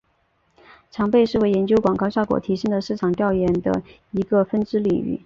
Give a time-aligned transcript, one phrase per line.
[0.89, 5.19] 常被视为研究广告效果提升的市场调研的一个分支领域。